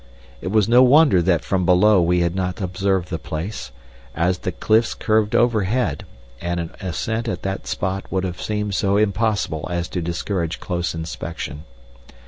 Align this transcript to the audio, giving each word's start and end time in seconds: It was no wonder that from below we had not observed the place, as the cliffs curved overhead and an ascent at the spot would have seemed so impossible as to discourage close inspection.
It 0.41 0.47
was 0.47 0.67
no 0.67 0.81
wonder 0.81 1.21
that 1.21 1.43
from 1.45 1.63
below 1.63 2.01
we 2.01 2.21
had 2.21 2.33
not 2.33 2.59
observed 2.59 3.09
the 3.11 3.19
place, 3.19 3.71
as 4.15 4.39
the 4.39 4.51
cliffs 4.51 4.95
curved 4.95 5.35
overhead 5.35 6.05
and 6.41 6.59
an 6.59 6.71
ascent 6.81 7.27
at 7.27 7.43
the 7.43 7.59
spot 7.65 8.11
would 8.11 8.23
have 8.23 8.41
seemed 8.41 8.73
so 8.73 8.97
impossible 8.97 9.67
as 9.69 9.87
to 9.89 10.01
discourage 10.01 10.59
close 10.59 10.95
inspection. 10.95 11.65